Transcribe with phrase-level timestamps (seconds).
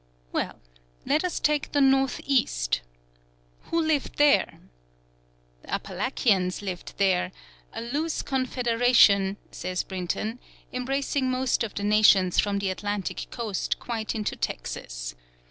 [0.31, 0.59] Well,
[1.05, 2.81] let us take the north east.
[3.65, 4.59] Who lived there?
[5.61, 7.31] The Apalachians lived there,
[7.71, 10.39] "a loose confederation," says Brinton,
[10.73, 15.13] "embracing most of the nations from the Atlantic coast quite into Texas."